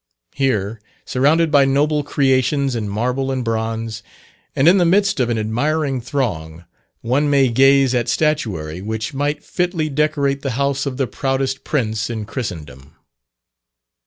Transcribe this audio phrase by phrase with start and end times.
[0.33, 4.01] Here, surrounded by noble creations in marble and bronze,
[4.55, 6.65] and in the midst of an admiring throng,
[7.01, 12.09] one may gaze at statuary which might fitly decorate the house of the proudest prince
[12.09, 12.95] in Christendom.